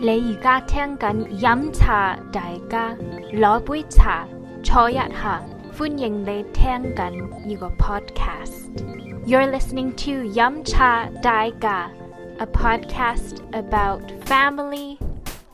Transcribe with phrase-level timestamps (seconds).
[0.00, 2.94] 你而家听紧饮茶大家
[3.32, 4.26] 攞杯茶
[4.62, 5.42] 坐一下，
[5.76, 11.90] 欢迎你听紧呢个 podcast。You're listening to 饮茶大家，
[12.38, 14.98] a podcast about family,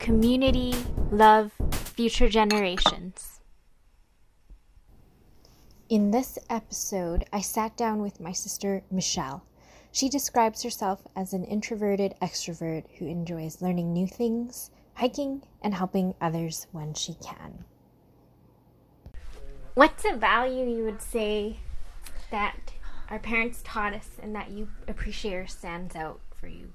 [0.01, 0.75] community,
[1.13, 1.51] love,
[1.95, 3.41] future generations.
[5.91, 9.43] In this episode, I sat down with my sister Michelle.
[9.94, 16.16] She describes herself as an introverted extrovert who enjoys learning new things, hiking, and helping
[16.20, 17.64] others when she can.
[19.76, 21.60] What's a value you would say
[22.32, 22.74] that
[23.08, 26.74] our parents taught us and that you appreciate or stands out for you?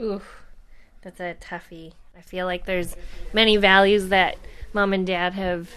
[0.00, 0.44] Oof,
[1.02, 1.94] that's a toughie.
[2.16, 2.94] I feel like there's
[3.32, 4.36] many values that
[4.72, 5.70] mom and dad have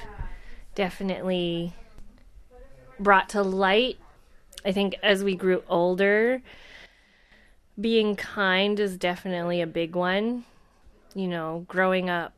[0.75, 1.73] definitely
[2.99, 3.97] brought to light.
[4.63, 6.43] I think as we grew older,
[7.79, 10.45] being kind is definitely a big one.
[11.15, 12.33] You know, growing up,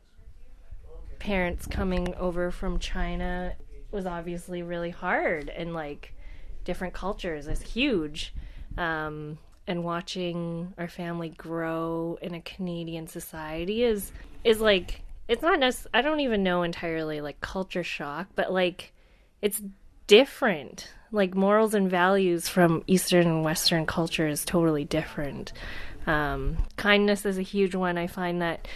[1.18, 3.54] parents coming over from China
[3.90, 6.14] was obviously really hard, and like
[6.64, 8.34] different cultures is huge.
[8.76, 14.12] Um, and watching our family grow in a Canadian society is
[14.44, 18.92] is like it's not necess- I don't even know entirely like culture shock, but like
[19.42, 19.60] it's
[20.06, 20.92] different.
[21.12, 25.52] Like morals and values from Eastern and Western culture is totally different.
[26.06, 27.98] Um, kindness is a huge one.
[27.98, 28.68] I find that,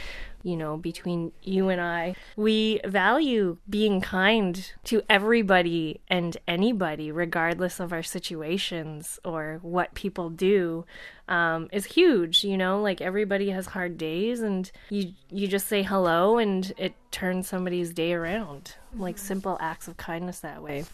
[0.43, 7.81] you know, between you and I, we value being kind to everybody and anybody, regardless
[7.81, 10.85] of our situations or what people do,
[11.29, 12.45] um, is huge.
[12.45, 16.95] You know, like everybody has hard days, and you you just say hello, and it
[17.11, 18.75] turns somebody's day around.
[18.97, 20.85] Like simple acts of kindness that way.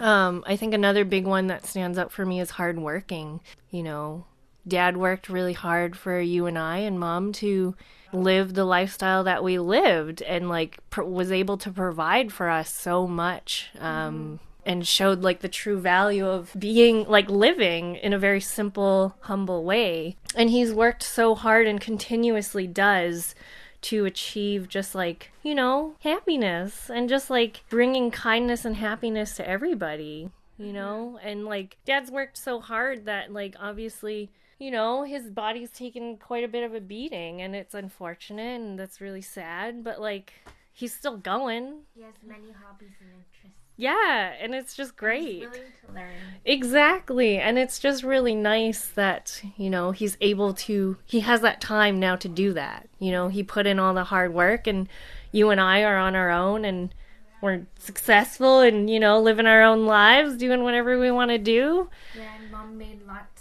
[0.00, 3.40] Um, I think another big one that stands out for me is hardworking.
[3.70, 4.24] You know,
[4.66, 7.74] dad worked really hard for you and I and mom to
[8.12, 12.72] live the lifestyle that we lived and like pr- was able to provide for us
[12.72, 18.18] so much um and showed like the true value of being like living in a
[18.18, 20.16] very simple humble way.
[20.36, 23.34] And he's worked so hard and continuously does
[23.80, 29.48] to achieve just like you know happiness and just like bringing kindness and happiness to
[29.48, 30.30] everybody
[30.62, 31.18] you know?
[31.22, 34.30] And like dad's worked so hard that like obviously
[34.62, 38.78] you know his body's taken quite a bit of a beating and it's unfortunate and
[38.78, 40.32] that's really sad but like
[40.72, 41.64] he's still going
[41.94, 43.58] He has many hobbies and interests.
[43.76, 46.12] yeah and it's just great Willing to learn.
[46.44, 47.38] Exactly.
[47.38, 52.00] And it's just really nice that, you know, he's able to, he has that time
[52.00, 52.88] now to do that.
[52.98, 54.88] You know, he put in all the hard work and
[55.30, 56.94] you and I are on our own and
[57.40, 61.88] we're successful and, you know, living our own lives, doing whatever we want to do.
[62.16, 63.31] Yeah, and mom made lots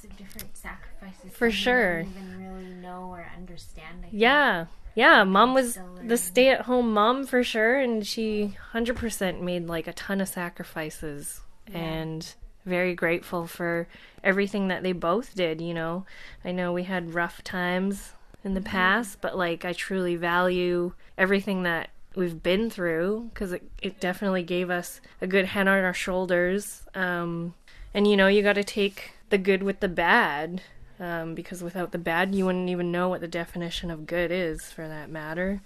[1.31, 2.01] For sure.
[2.01, 3.99] Even really know or understand.
[3.99, 4.13] I think.
[4.13, 4.65] Yeah.
[4.95, 5.23] Yeah.
[5.23, 7.79] Mom was the stay at home mom for sure.
[7.79, 11.41] And she 100% made like a ton of sacrifices.
[11.73, 12.33] And
[12.65, 13.87] very grateful for
[14.23, 16.05] everything that they both did, you know.
[16.43, 18.13] I know we had rough times
[18.43, 23.63] in the past, but like I truly value everything that we've been through because it,
[23.81, 26.83] it definitely gave us a good head on our shoulders.
[26.93, 27.53] Um,
[27.93, 30.61] and you know, you got to take the good with the bad
[31.01, 34.71] um, because without the bad, you wouldn't even know what the definition of good is
[34.71, 35.61] for that matter.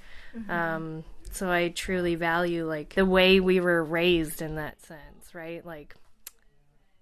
[0.50, 5.66] Um, so I truly value like the way we were raised in that sense, right?
[5.66, 5.96] Like,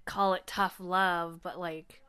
[0.06, 2.02] call it tough love, but like,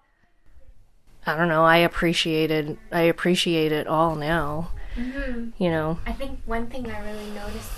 [1.27, 1.65] I don't know.
[1.65, 4.71] I appreciated I appreciate it all now.
[4.97, 5.99] You know.
[6.07, 7.73] I think one thing I really noticed,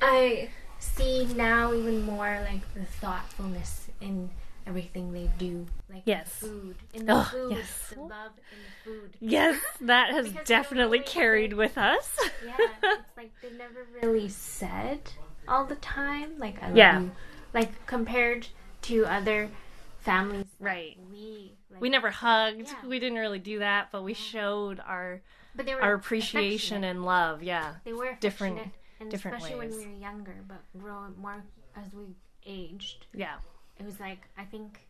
[0.00, 4.30] I see now even more like the thoughtfulness in
[4.66, 5.66] everything they do.
[5.88, 6.28] Like Yes.
[6.30, 7.92] food, in the Oh, food, yes.
[7.94, 9.16] the love in the food.
[9.20, 12.18] Yes, that has Because we don't definitely carried say- with us.
[12.44, 15.00] Yeah, it's like they never really said
[15.48, 16.38] all the time.
[16.38, 17.00] Like I love Yeah.
[17.00, 17.10] you.
[17.54, 18.48] Like compared
[18.82, 19.50] to other
[20.00, 20.96] families, Right.
[21.10, 22.68] We like, We never hugged.
[22.68, 22.86] Yeah.
[22.88, 25.20] We didn't really do that, but we showed our
[25.54, 27.42] but they were our appreciation and love.
[27.42, 27.76] Yeah.
[27.84, 31.44] They were different- and different especially when we were younger, but more
[31.76, 32.14] as we
[32.44, 33.06] aged.
[33.14, 33.36] Yeah.
[33.78, 34.86] It was like I think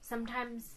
[0.00, 0.74] sometimes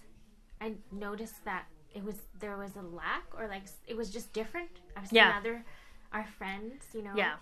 [0.61, 4.69] I noticed that it was there was a lack or like it was just different.
[4.97, 5.37] I've seen Yeah.
[5.37, 5.63] other
[6.11, 7.13] our friends, you know.
[7.15, 7.35] Yeah.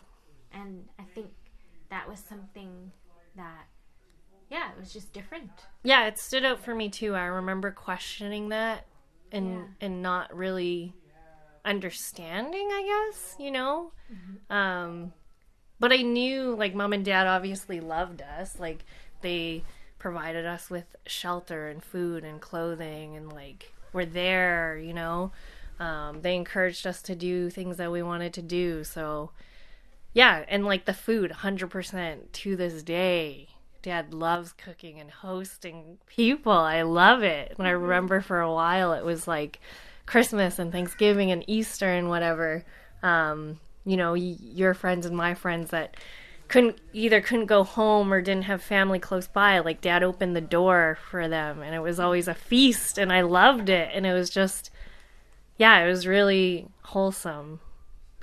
[0.54, 1.32] And I think
[1.90, 2.92] that was something
[3.36, 3.66] that
[4.50, 5.50] yeah, it was just different.
[5.84, 7.16] Yeah, it stood out for me too.
[7.16, 8.86] I remember questioning that
[9.32, 9.66] and Yeah.
[9.80, 10.94] and not really
[11.64, 13.92] understanding, I guess, you know?
[14.50, 15.14] Um
[15.80, 18.60] but I knew like mom and dad obviously loved us.
[18.60, 18.84] Like
[19.22, 19.64] they
[20.02, 25.32] provided us with shelter and food and clothing and like were there, you know.
[25.80, 28.84] Um, they encouraged us to do things that we wanted to do.
[28.84, 29.30] So,
[30.12, 33.50] yeah, and like the food, 100% to this day.
[33.84, 36.52] Dad loves cooking and hosting people.
[36.52, 37.54] I love it.
[37.60, 39.60] And I remember for a while it was like
[40.08, 42.66] Christmas and Thanksgiving and Easter and whatever.
[43.04, 45.96] Um, you know, y- your friends and my friends that
[46.52, 49.60] couldn't either couldn't go home or didn't have family close by.
[49.60, 53.22] Like dad opened the door for them and it was always a feast and I
[53.22, 54.70] loved it and it was just
[55.58, 57.62] yeah, it was really wholesome.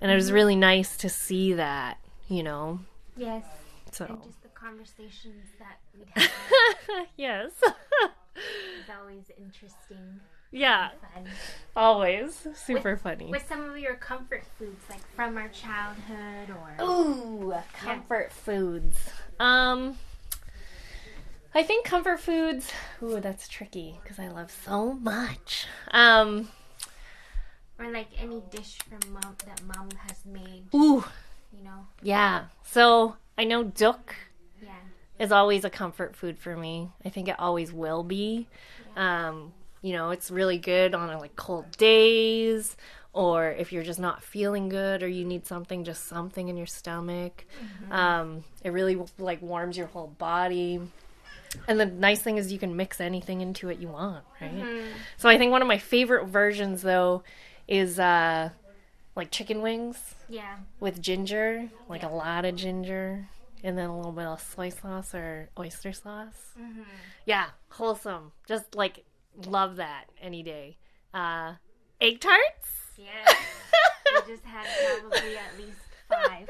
[0.00, 1.98] And it was really nice to see that,
[2.28, 2.80] you know.
[3.16, 3.44] Yes.
[3.92, 7.50] So And just the conversations that we'd have yes.
[8.80, 10.20] is always interesting.
[10.50, 10.90] yeah,
[11.76, 13.30] always super funny.
[13.30, 16.84] With some of your comfort foods, like from our childhood or.
[16.84, 18.96] Ooh, comfort foods.
[19.38, 19.98] Um,
[21.54, 22.70] I think comfort foods.
[23.02, 25.66] Ooh, that's tricky because I love so much.
[25.90, 26.48] Um,
[27.78, 31.04] Or like any dish from mom that mom has made, ooh,
[31.56, 31.86] you know?
[32.02, 32.46] yeah.
[32.64, 34.27] So I know jook Yeah.
[35.18, 36.90] Is always a comfort food for me.
[37.04, 38.46] I think it always will be.
[38.96, 42.76] Um, you know, it's really good on like cold days
[43.12, 46.66] or if you're just not feeling good or you need something just something in your
[46.66, 47.44] stomach.
[47.90, 50.80] Um, it really like warms your whole body.
[51.66, 54.66] And the nice thing is you can mix anything into it you want, right?
[55.16, 57.22] So I think one of my favorite versions though
[57.66, 58.50] is uh
[59.16, 60.56] like chicken wings Yeah.
[60.80, 63.28] with ginger, like a lot of ginger,
[63.62, 66.54] and then a little bit of soy sauce or oyster sauce.
[67.24, 68.32] Yeah, wholesome.
[68.46, 69.04] Just like
[69.46, 70.76] love that any day.
[71.12, 71.54] Uh,
[72.00, 72.68] egg tarts.
[72.96, 73.34] Yeah.
[74.26, 74.66] we just had
[75.00, 75.78] probably at least
[76.08, 76.48] five.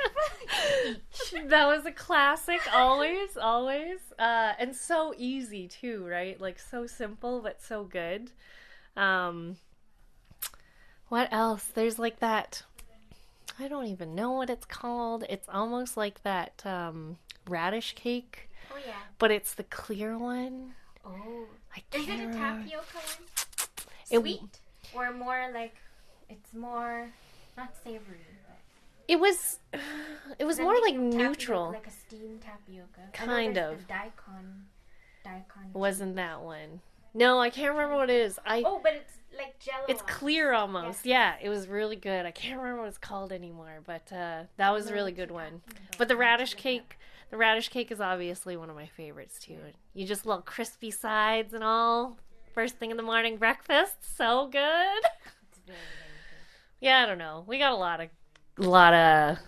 [0.88, 1.42] each.
[1.48, 2.60] that was a classic.
[2.72, 6.40] Always, always, uh, and so easy too, right?
[6.40, 8.30] Like so simple but so good.
[8.96, 9.56] Um,
[11.08, 11.64] what else?
[11.74, 12.62] There's like that.
[13.58, 15.24] I don't even know what it's called.
[15.28, 17.18] It's almost like that um,
[17.48, 18.92] radish cake, Oh, yeah.
[19.18, 20.74] but it's the clear one.
[21.04, 21.46] Oh.
[21.74, 23.28] I Is can't it a tapioca one?
[24.10, 24.58] It- Sweet?
[24.94, 25.74] or more like,
[26.30, 27.08] it's more,
[27.56, 28.20] not savory.
[29.06, 29.58] It was.
[30.38, 31.70] It was more like tapioca- neutral.
[31.72, 33.00] Like a steamed tapioca.
[33.14, 33.78] Kind of.
[33.78, 34.66] The daikon.
[35.24, 35.72] Daikon.
[35.72, 36.80] Wasn't that one?
[37.18, 38.38] No, I can't remember what it is.
[38.46, 38.62] I.
[38.64, 39.84] Oh, but it's like jello.
[39.88, 41.04] It's clear almost.
[41.04, 42.24] Yeah, it was really good.
[42.24, 45.62] I can't remember what it's called anymore, but uh, that was a really good one.
[45.98, 46.96] But the radish cake,
[47.30, 49.58] the radish cake is obviously one of my favorites too.
[49.94, 52.18] You just love crispy sides and all.
[52.54, 55.02] First thing in the morning breakfast, so good.
[55.50, 56.42] It's very, very
[56.80, 57.44] Yeah, I don't know.
[57.48, 58.08] We got a lot of,
[58.58, 59.38] lot of,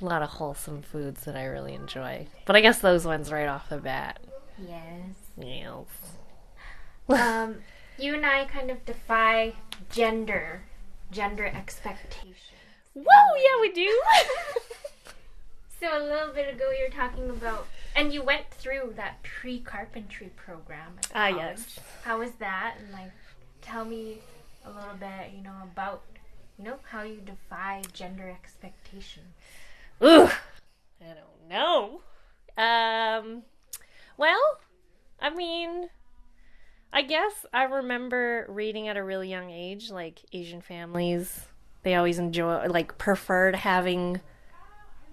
[0.00, 2.26] lot of wholesome foods that I really enjoy.
[2.46, 4.20] But I guess those ones right off the bat.
[4.58, 5.14] Yes.
[5.36, 5.86] Yes.
[7.08, 7.56] Um,
[7.98, 9.54] you and I kind of defy
[9.90, 10.62] gender,
[11.10, 12.34] gender expectations.
[12.94, 14.02] Whoa, yeah, we do.
[15.80, 20.32] So a little bit ago, you were talking about, and you went through that pre-carpentry
[20.34, 20.94] program.
[21.14, 21.36] Ah, college.
[21.36, 21.78] yes.
[22.02, 22.74] How was that?
[22.80, 23.12] And like,
[23.62, 24.18] tell me
[24.64, 26.02] a little bit, you know, about,
[26.58, 29.34] you know, how you defy gender expectations.
[30.00, 30.32] Ugh,
[31.00, 32.00] I don't know.
[32.56, 33.42] Um,
[34.16, 34.58] well,
[35.20, 35.90] I mean,
[36.92, 41.46] I guess I remember reading at a really young age, like Asian families,
[41.82, 44.20] they always enjoy, like, preferred having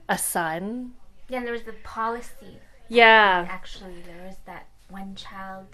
[0.10, 0.94] a son.
[1.30, 2.60] Yeah, and there was the policy.
[2.88, 3.48] Yeah.
[3.50, 5.68] Actually, there was that one-child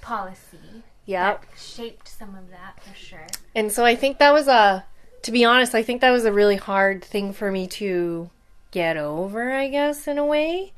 [0.00, 1.34] policy Yeah.
[1.34, 3.26] that shaped some of that for sure.
[3.54, 4.84] And so I think that was a,
[5.22, 8.30] to be honest, I think that was a really hard thing for me to
[8.70, 10.72] get over, I guess, in a way.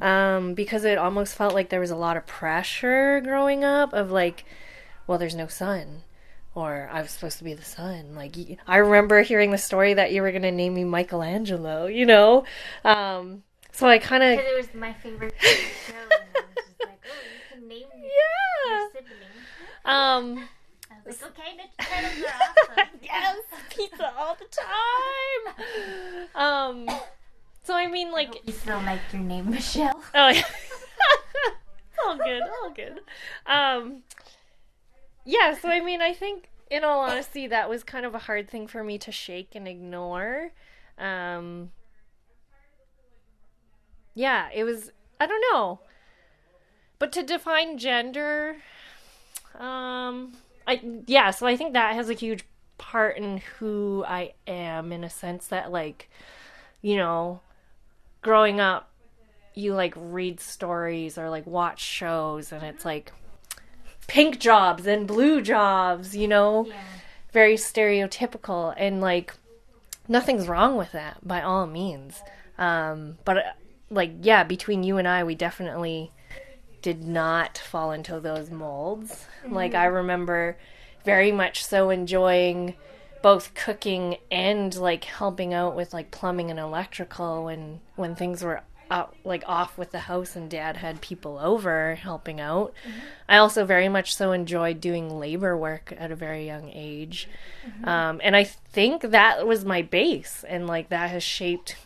[0.00, 4.10] Um, because it almost felt like there was a lot of pressure growing up of
[4.10, 4.44] like,
[5.06, 6.02] well, there's no son.
[6.54, 8.14] Or I was supposed to be the son.
[8.14, 8.36] Like
[8.66, 11.86] I remember hearing the story that you were gonna name me Michelangelo.
[11.86, 12.44] You know,
[12.84, 15.94] um, so I kind of Because it was my favorite show.
[15.94, 18.10] And I was just like, oh, you can name your
[19.84, 20.16] yeah.
[20.16, 20.34] Um,
[21.06, 23.00] like, okay, the turtles are awesome.
[23.02, 23.38] yes,
[23.70, 25.66] pizza all the time.
[26.36, 26.88] Um,
[27.64, 30.00] so I mean, like, You still like your name, Michelle?
[30.14, 30.44] oh, yeah.
[32.04, 33.00] all good, all good.
[33.46, 34.02] Um,
[35.24, 35.58] yeah.
[35.58, 38.66] So I mean, I think, in all honesty, that was kind of a hard thing
[38.66, 40.50] for me to shake and ignore.
[40.98, 41.70] Um,
[44.14, 44.92] yeah, it was.
[45.18, 45.80] I don't know.
[46.98, 48.56] But to define gender,
[49.58, 50.32] um,
[50.66, 51.30] I yeah.
[51.30, 52.44] So I think that has a huge
[52.76, 56.10] part in who I am, in a sense that like,
[56.82, 57.40] you know,
[58.24, 58.90] growing up,
[59.54, 63.12] you like read stories or like watch shows, and it's like
[64.08, 66.74] pink jobs and blue jobs, you know Yeah.
[67.32, 69.32] very stereotypical and like
[70.08, 72.20] nothing's wrong with that by all means.
[72.58, 73.56] Um, but
[73.90, 76.10] like yeah, between you and I, we definitely
[76.82, 79.26] did not fall into those molds.
[79.44, 79.54] Mm-hmm.
[79.54, 80.56] Like I remember
[81.04, 82.74] very much so enjoying
[83.24, 88.60] both cooking and like helping out with like plumbing and electrical when when things were
[89.24, 92.74] like off with the house and dad had people over helping out.
[92.86, 92.98] Mm-hmm.
[93.26, 97.26] I also very much so enjoyed doing labor work at a very young age.
[97.66, 97.88] Mm-hmm.
[97.88, 101.76] Um, and I think that was my base and like that has shaped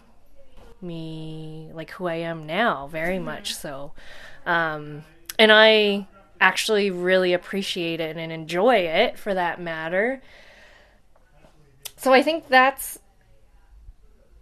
[0.83, 3.26] me like who I am now very mm-hmm.
[3.26, 3.92] much so.
[4.45, 5.04] Um,
[5.38, 6.09] and I
[6.40, 10.21] actually really appreciate it and enjoy it for that matter.
[12.09, 13.00] So I think that's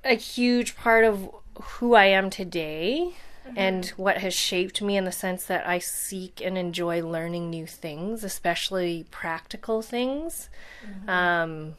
[0.04, 1.28] a huge part of
[1.60, 3.58] who I am today mm-hmm.
[3.58, 7.66] and what has shaped me in the sense that I seek and enjoy learning new
[7.66, 10.48] things, especially practical things.
[10.88, 11.10] Mm-hmm.
[11.10, 11.74] Um,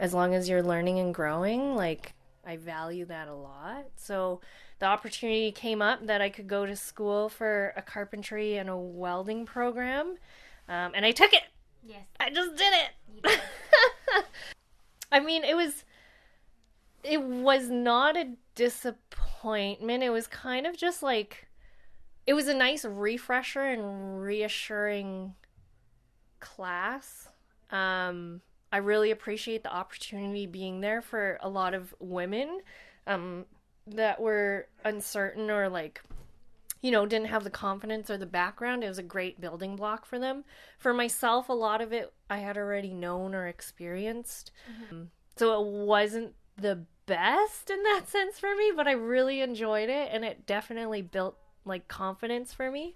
[0.00, 2.12] as long as you're learning and growing, like
[2.44, 3.84] I value that a lot.
[3.94, 4.40] So
[4.80, 8.76] the opportunity came up that I could go to school for a carpentry and a
[8.76, 10.16] welding program,
[10.68, 11.44] um, and I took it.
[11.84, 13.40] Yes, I just did it.
[15.10, 15.84] I mean, it was
[17.02, 20.02] it was not a disappointment.
[20.02, 21.46] It was kind of just like
[22.26, 25.34] it was a nice refresher and reassuring
[26.40, 27.28] class.
[27.70, 28.40] Um,
[28.72, 32.60] I really appreciate the opportunity being there for a lot of women
[33.06, 33.46] um,
[33.86, 36.02] that were uncertain or like
[36.86, 40.06] you know didn't have the confidence or the background it was a great building block
[40.06, 40.44] for them
[40.78, 45.02] for myself a lot of it i had already known or experienced mm-hmm.
[45.34, 50.08] so it wasn't the best in that sense for me but i really enjoyed it
[50.12, 52.94] and it definitely built like confidence for me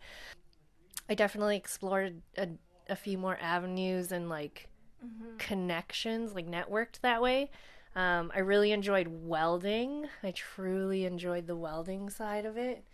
[1.09, 2.47] i definitely explored a,
[2.89, 4.69] a few more avenues and like
[5.05, 5.37] mm-hmm.
[5.37, 7.51] connections like networked that way
[7.97, 10.07] um, I really enjoyed welding.
[10.23, 12.85] I truly enjoyed the welding side of it.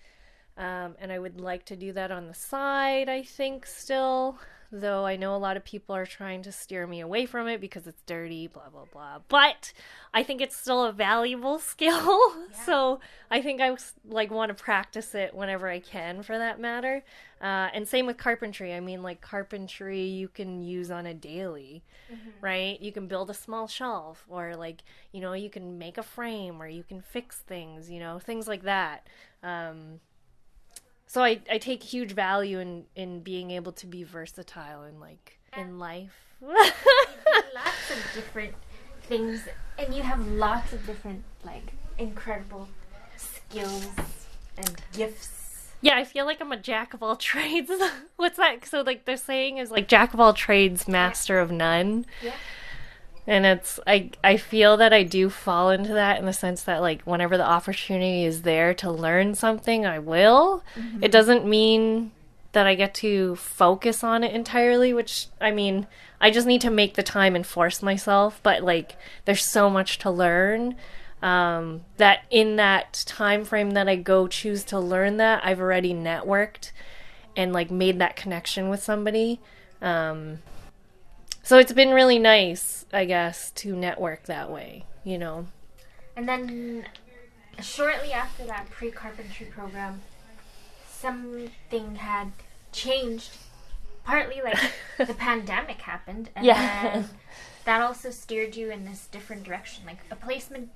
[0.56, 4.38] Um, and I would like to do that on the side, I think, still.
[4.72, 7.60] Though I know a lot of people are trying to steer me away from it
[7.60, 9.20] because it's dirty, blah, blah, blah.
[9.28, 9.72] But
[10.12, 12.18] I think it's still a valuable skill.
[12.50, 12.64] Yeah.
[12.64, 13.76] so I think I
[14.08, 17.04] like want to practice it whenever I can for that matter.
[17.40, 18.74] Uh, and same with carpentry.
[18.74, 22.30] I mean, like carpentry you can use on a daily, mm-hmm.
[22.40, 22.80] right?
[22.80, 24.82] You can build a small shelf or like,
[25.12, 28.48] you know, you can make a frame or you can fix things, you know, things
[28.48, 29.06] like that.
[29.44, 30.00] Um,
[31.16, 35.38] so I, I take huge value in in being able to be versatile in like
[35.56, 36.12] in life.
[36.42, 38.52] lots of different
[39.04, 42.68] things, and you have lots of different like incredible
[43.16, 43.88] skills
[44.58, 45.72] and gifts.
[45.80, 47.72] Yeah, I feel like I'm a jack of all trades.
[48.16, 48.66] What's that?
[48.66, 51.42] So like the saying is like jack of all trades, master yeah.
[51.42, 52.04] of none.
[52.22, 52.34] Yeah
[53.26, 56.80] and it's I I feel that I do fall into that in the sense that
[56.80, 60.62] like whenever the opportunity is there to learn something, I will.
[60.76, 61.02] Mm-hmm.
[61.02, 62.12] It doesn't mean
[62.52, 65.86] that I get to focus on it entirely, which I mean,
[66.20, 69.98] I just need to make the time and force myself, but like there's so much
[69.98, 70.76] to learn
[71.20, 75.92] um, that in that time frame that I go choose to learn that, I've already
[75.92, 76.70] networked
[77.36, 79.40] and like made that connection with somebody.
[79.82, 80.38] Um,
[81.46, 85.46] so it's been really nice, I guess, to network that way, you know.
[86.16, 86.86] And then
[87.62, 90.02] shortly after that pre carpentry program,
[90.88, 92.32] something had
[92.72, 93.30] changed.
[94.02, 94.58] Partly like
[94.98, 97.04] the pandemic happened, and yeah.
[97.64, 99.84] that also steered you in this different direction.
[99.86, 100.70] Like a placement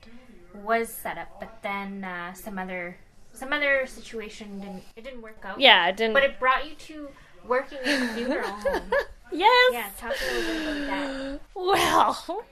[0.54, 2.96] was set up, but then uh, some other
[3.32, 5.58] some other situation didn't it didn't work out.
[5.58, 6.14] Yeah, it didn't.
[6.14, 7.08] But it brought you to
[7.44, 8.92] working in a funeral home.
[9.32, 9.72] Yes.
[9.72, 11.40] Yeah, talk a little bit about that.
[11.54, 12.44] Well,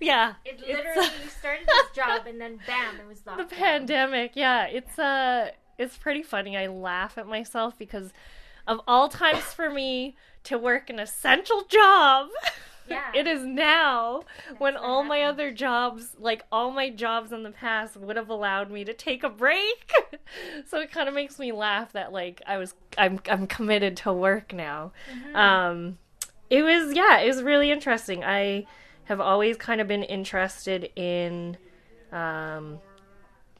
[0.00, 0.34] yeah.
[0.44, 3.36] It literally you started this job and then bam, it was lockdown.
[3.48, 4.32] The pandemic.
[4.34, 6.56] Yeah, it's uh it's pretty funny.
[6.56, 8.12] I laugh at myself because
[8.66, 12.28] of all times for me to work an essential job.
[12.88, 13.12] Yeah.
[13.14, 15.08] it is now That's when all happened.
[15.08, 18.92] my other jobs, like all my jobs in the past, would have allowed me to
[18.92, 19.92] take a break.
[20.72, 24.12] So it kind of makes me laugh that like I was I'm I'm committed to
[24.12, 24.92] work now.
[25.12, 25.36] Mm-hmm.
[25.36, 25.98] Um,
[26.48, 28.24] it was yeah, it was really interesting.
[28.24, 28.66] I
[29.04, 31.58] have always kind of been interested in,
[32.10, 32.78] um,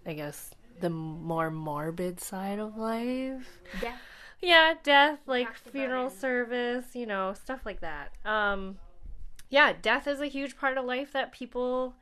[0.07, 3.61] I guess the more morbid side of life.
[3.83, 4.01] Death.
[4.41, 8.13] Yeah, death, like funeral service, you know, stuff like that.
[8.25, 8.79] Um,
[9.51, 11.95] yeah, death is a huge part of life that people,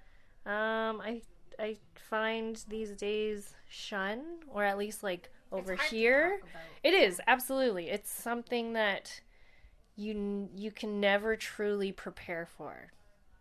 [0.47, 1.23] um, I
[1.61, 6.41] I find these days shun, or at least like over here.
[6.83, 7.91] It is absolutely.
[7.91, 9.21] It's something that
[9.97, 12.93] you you can never truly prepare for.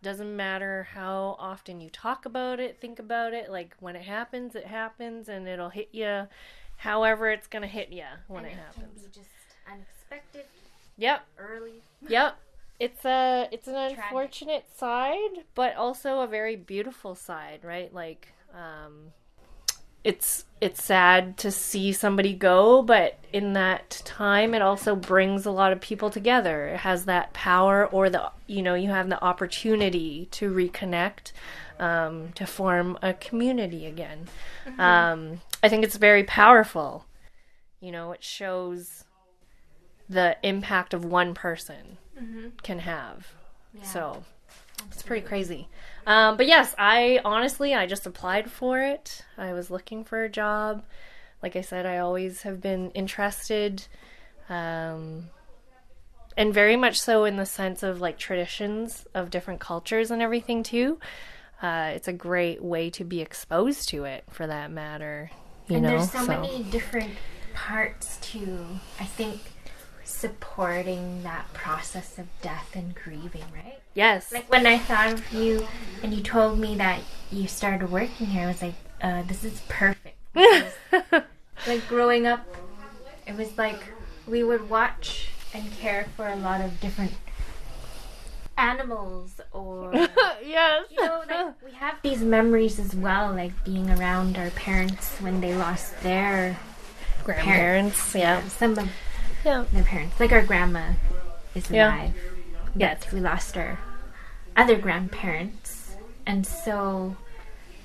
[0.02, 3.50] Doesn't matter how often you talk about it, think about it.
[3.50, 6.28] Like when it happens, it happens, and it'll hit you.
[6.78, 9.08] However, it's gonna hit you when And it Can happens.
[9.12, 9.30] just
[9.70, 10.46] unexpected,
[10.98, 11.26] Yep.
[11.38, 11.82] early.
[12.08, 12.38] Yep.
[12.80, 17.94] It's a it's an unfortunate side, but also a very beautiful side, right?
[17.94, 19.12] Like um
[20.06, 25.52] it's it's sad to see somebody go, but in that time it also brings a
[25.52, 26.68] lot of people together.
[26.70, 31.34] It has that power or the you know, you have the opportunity to reconnect
[31.80, 34.30] um to form a community again.
[34.78, 37.06] Um I think it's very powerful.
[37.82, 39.04] You know, it shows
[40.08, 41.98] the impact of one person
[42.64, 43.28] can have.
[43.84, 44.24] So
[44.92, 45.68] it's pretty crazy.
[46.08, 49.24] Um, but yes, I honestly, I just applied for it.
[49.38, 50.84] I was looking for a job.
[51.42, 53.86] Like I said, I always have been interested.
[54.50, 55.30] Um,
[56.36, 60.64] and very much so in the sense of like traditions of different cultures and everything
[60.64, 61.00] too.
[61.62, 65.30] Uh, it's a great way to be exposed to it for that matter.
[65.68, 67.12] You and know, there's so, many different
[67.54, 68.66] parts to,
[69.00, 69.42] I think,
[70.10, 73.80] supporting that process of death and grieving, right?
[73.94, 75.68] yes, Like when I thought of you
[76.04, 77.02] and you told me that
[77.32, 80.18] you started working here, I was like, uh, this is perfect.
[81.68, 82.46] Like growing up,
[83.28, 83.84] it was like
[84.26, 87.12] we would watch and care for a lot of different
[88.58, 89.92] animals or
[90.44, 95.18] yes, you know like we have these memories as well like being around our parents
[95.20, 96.58] when they lost their
[97.24, 98.16] grandparents.
[98.16, 98.90] Yeah, some of
[99.46, 99.66] yeah.
[99.72, 100.92] their parents like our grandma
[101.56, 101.94] is Yeah.
[101.96, 102.14] alive
[102.76, 103.12] Yes.
[103.12, 103.80] we lost our
[104.56, 107.16] other grandparents and so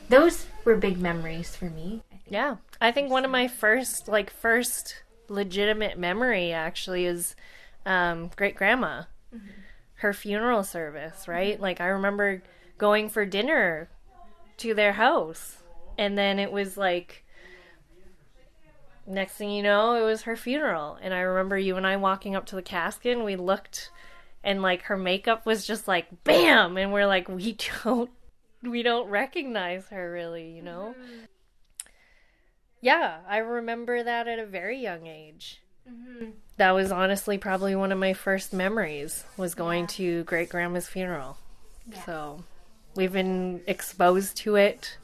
[0.08, 2.18] those were big memories for me I.
[2.28, 2.56] Yeah.
[2.80, 7.34] I think one of my first like first legitimate memory actually is
[7.86, 9.04] um great grandma.
[9.96, 11.58] Her funeral service, right?
[11.60, 12.42] Like I remember
[12.78, 13.88] going for dinner
[14.58, 15.58] to their house
[15.98, 17.23] and then it was like
[19.06, 22.34] next thing you know, it was her funeral and I remember you and I walking
[22.34, 23.90] up to the casket and we looked
[24.42, 28.10] and like her makeup was just like bam and we're like we don't
[28.62, 30.94] we don't recognize her really, you know?
[32.80, 35.62] Yeah, I remember that at a very young age.
[35.90, 36.30] Mm-hmm.
[36.56, 41.38] That was honestly probably one of my first memories was going to great grandma's funeral.
[42.06, 42.44] So
[42.94, 44.96] we've been exposed to it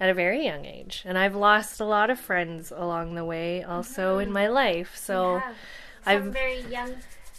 [0.00, 3.62] at a very young age, and I've lost a lot of friends along the way,
[3.62, 4.96] also in my life.
[4.96, 5.42] So
[6.06, 6.94] I've- very young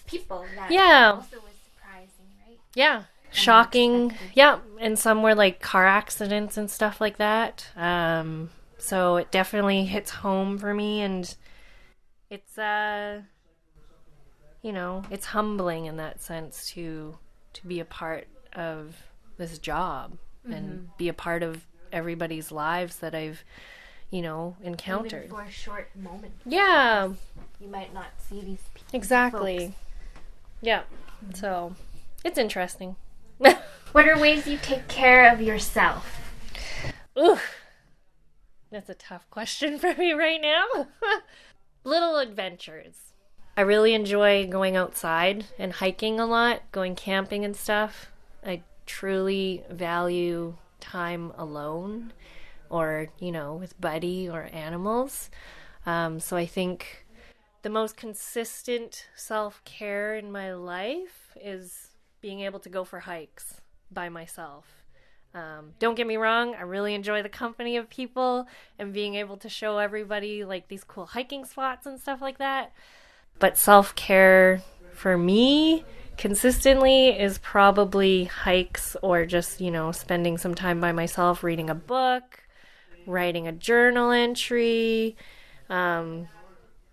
[0.06, 1.14] people that Yeah.
[1.16, 4.16] also was surprising right yeah, shocking.
[4.34, 7.68] Yeah, and some were like car accidents and stuff like that.
[7.76, 11.34] Um, so it definitely hits home for me, and
[12.30, 13.22] it's uh,
[14.62, 17.18] you know, it's humbling in that sense to
[17.54, 18.96] to be a part of
[19.38, 23.44] this job and be a part of everybody's lives that I've,
[24.10, 25.26] you know, encountered.
[25.26, 27.10] even for a short moment Yeah,
[27.60, 29.74] you might not see these people exactly.
[30.62, 30.84] Yeah.
[31.34, 31.76] So
[32.24, 32.96] it's interesting.
[33.92, 36.20] what are ways you take care of yourself
[37.18, 37.40] Ooh,
[38.72, 40.88] that's a tough question for me right now.
[41.84, 43.14] Little adventures.
[43.58, 48.10] I really enjoy going outside and hiking a lot, going camping and stuff.
[48.46, 52.14] I truly value time alone
[52.70, 55.30] or, you know, with Buddy or animals.
[55.86, 57.06] Um, so I think
[57.62, 61.90] the most consistent self care in my life is
[62.22, 63.62] being able to go for hikes
[63.92, 64.66] by myself.
[65.34, 68.48] Um, don't get me wrong, I really enjoy the company of people
[68.80, 72.72] and being able to show everybody like these cool hiking spots and stuff like that.
[73.38, 74.62] But self care
[74.94, 75.86] for me
[76.20, 81.76] consistently is probably hikes or just, you know, spending some time by myself reading a
[81.76, 82.42] book,
[83.06, 85.16] writing a journal entry,
[85.70, 86.28] um,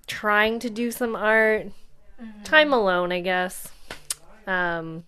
[0.07, 1.67] trying to do some art,
[2.45, 3.73] time alone, I guess.
[4.47, 5.03] Um,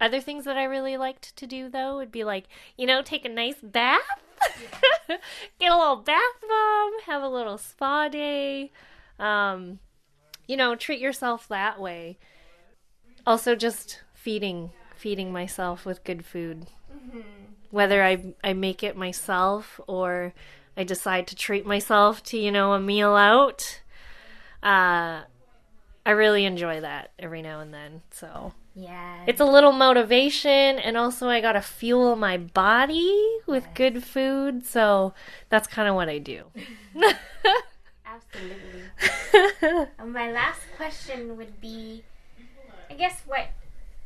[0.00, 3.24] other things that I really liked to do though would be like, you know, take
[3.24, 4.00] a nice bath,
[5.60, 8.72] get a little bath bomb, have a little spa day,
[9.20, 9.78] um,
[10.48, 12.18] you know, treat yourself that way.
[13.26, 16.66] Also, just feeding feeding myself with good food,
[17.70, 20.34] whether I I make it myself or
[20.76, 23.80] I decide to treat myself to you know a meal out.
[24.62, 25.22] Uh,
[26.04, 28.02] I really enjoy that every now and then.
[28.10, 28.52] So.
[28.74, 29.24] Yeah.
[29.26, 35.12] It's a little motivation and also i gotta fuel my body with good food so
[35.48, 36.44] that's kind of what i do.
[38.06, 39.86] Absolutely.
[40.04, 42.04] My last question would be
[42.90, 43.46] I guess what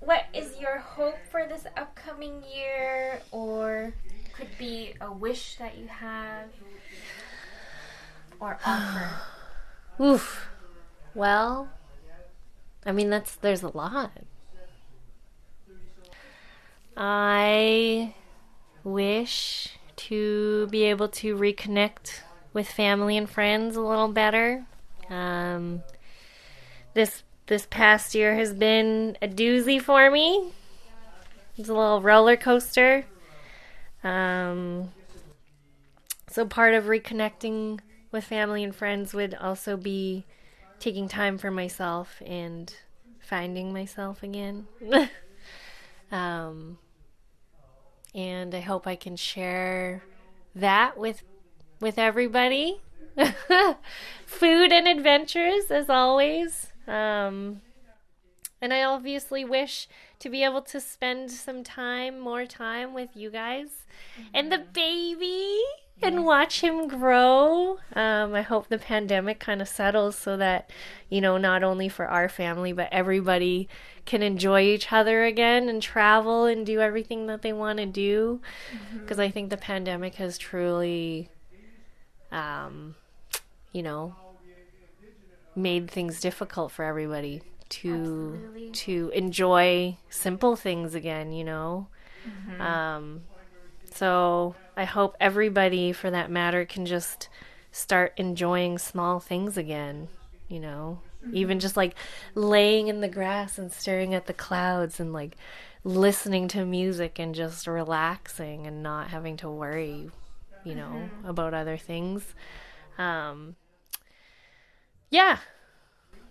[0.01, 3.95] what is your hope for this upcoming year or
[4.35, 6.51] could be a wish that you have
[8.39, 9.11] or offer?
[10.03, 10.49] Oof.
[11.15, 11.71] Well,
[12.85, 14.11] I mean that's there's a lot.
[16.97, 18.15] I
[18.85, 22.21] wish to be able to reconnect
[22.53, 24.67] with family and friends a little better.
[25.09, 25.83] Um,
[26.93, 30.53] this this past year has been a doozy for me.
[31.57, 33.05] It's a little roller coaster.
[34.03, 34.91] Um,
[36.29, 37.81] so part of reconnecting
[38.11, 40.25] with family and friends would also be
[40.79, 42.75] taking time for myself and
[43.21, 44.67] finding myself again.
[46.13, 46.79] um,
[48.15, 50.03] and I hope I can share
[50.55, 51.23] that with
[51.81, 52.81] with everybody.
[54.27, 56.74] Food and adventures, as always.
[56.87, 57.61] Um,
[58.61, 59.89] and I obviously wish
[60.21, 63.69] to be able to spend some time, more time with you guys
[64.19, 64.29] mm-hmm.
[64.33, 65.61] and the baby
[66.03, 67.79] and watch him grow.
[67.95, 70.71] Um, I hope the pandemic kind of settles so that,
[71.09, 73.69] you know, not only for our family, but everybody
[74.05, 78.41] can enjoy each other again and travel and do everything that they want to do.
[78.93, 79.29] Because mm-hmm.
[79.29, 81.29] I think the pandemic has truly,
[82.33, 82.97] um,
[83.73, 84.15] you know,
[85.57, 88.71] made things difficult for everybody to Absolutely.
[88.71, 91.33] to enjoy simple things again.
[91.33, 91.89] You know.
[92.27, 92.61] Mm-hmm.
[92.61, 93.23] Um,
[93.93, 97.29] so I hope everybody, for that matter, can just
[97.71, 100.09] start enjoying small things again.
[100.49, 101.37] You know, mm-hmm.
[101.37, 101.95] even just like
[102.35, 105.37] laying in the grass and staring at the clouds and like
[105.85, 110.11] listening to music and just relaxing and not having to worry,
[110.65, 111.27] you know, mm-hmm.
[111.29, 112.35] about other things.
[112.99, 113.57] Um,
[115.15, 115.39] yeah,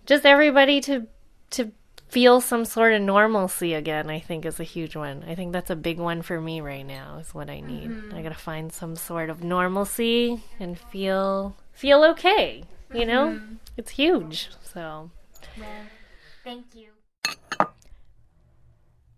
[0.04, 1.06] just everybody to
[1.50, 1.72] to
[2.08, 5.24] feel some sort of normalcy again, I think is a huge one.
[5.26, 7.90] I think that's a big one for me right now is what I need.
[7.90, 8.14] Mm-hmm.
[8.14, 13.28] I got to find some sort of normalcy and feel feel okay, you know?
[13.28, 13.54] Mm-hmm.
[13.76, 14.50] It's huge.
[14.62, 15.10] So,
[15.58, 15.68] well,
[16.44, 16.90] thank you.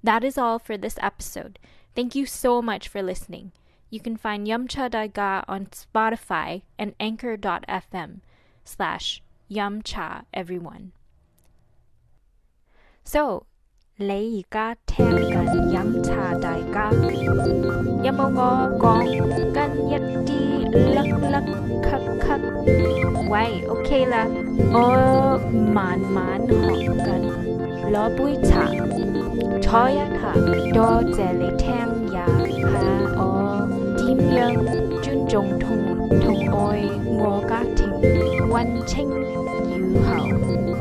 [0.03, 1.59] That is all for this episode.
[1.97, 3.51] Thank you so much for listening.
[3.91, 8.21] You can find Yumcha Daiga on Spotify and anchor.fm
[8.65, 10.92] slash yumcha everyone.
[13.04, 13.46] So
[13.98, 16.92] 你而家听紧饮茶大家，
[18.04, 18.40] 有冇我
[18.80, 19.06] 讲
[19.54, 19.58] 紧
[19.90, 19.96] 一
[20.26, 20.30] 啲
[20.94, 21.42] 甩甩
[21.84, 22.30] 咳咳？
[23.30, 24.26] 喂，OK 啦，
[24.74, 25.38] 我
[25.72, 26.54] 慢慢学
[27.04, 27.12] 紧，
[27.92, 28.66] 攞杯茶，
[29.62, 30.34] 坐一下。
[30.74, 31.70] 多谢你听
[32.14, 32.64] 呀下
[33.18, 33.20] 我
[33.98, 34.02] 点
[34.34, 34.40] 样
[35.02, 35.68] 尊重同
[36.20, 37.64] 同爱我家
[38.87, 39.43] 清猶
[40.05, 40.76] 侯